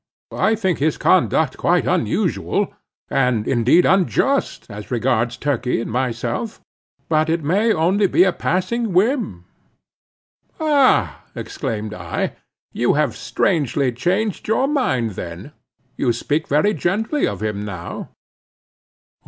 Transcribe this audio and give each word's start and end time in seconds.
I 0.33 0.55
think 0.55 0.79
his 0.79 0.97
conduct 0.97 1.57
quite 1.57 1.85
unusual, 1.85 2.73
and 3.07 3.47
indeed 3.47 3.85
unjust, 3.85 4.65
as 4.67 4.89
regards 4.89 5.37
Turkey 5.37 5.79
and 5.79 5.91
myself. 5.91 6.59
But 7.07 7.29
it 7.29 7.43
may 7.43 7.71
only 7.71 8.07
be 8.07 8.23
a 8.23 8.33
passing 8.33 8.93
whim." 8.93 9.45
"Ah," 10.59 11.21
exclaimed 11.35 11.93
I, 11.93 12.33
"you 12.73 12.93
have 12.95 13.15
strangely 13.15 13.91
changed 13.91 14.47
your 14.47 14.67
mind 14.67 15.11
then—you 15.11 16.13
speak 16.13 16.47
very 16.47 16.73
gently 16.73 17.27
of 17.27 17.43
him 17.43 17.63
now." 17.63 18.09